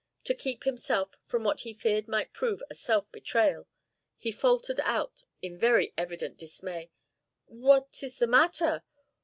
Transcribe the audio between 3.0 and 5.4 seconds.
betrayal, he faltered out